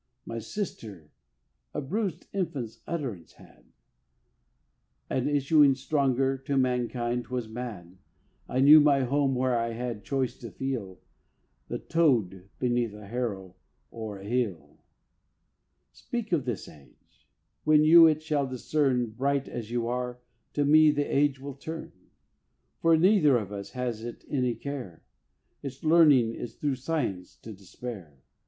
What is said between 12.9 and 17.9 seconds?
a harrow or a heel. Speak of this Age. When